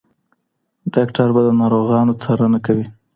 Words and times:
ډاکټر 0.93 1.27
به 1.35 1.41
د 1.45 1.49
ناروغانو 1.59 2.13
څارنه 2.21 2.59
کوي. 2.65 2.85